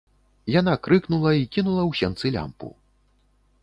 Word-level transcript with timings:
Яна 0.59 0.73
крыкнула 0.87 1.35
і 1.41 1.45
кінула 1.59 1.83
ў 1.89 2.03
сенцы 2.03 2.35
лямпу. 2.39 2.77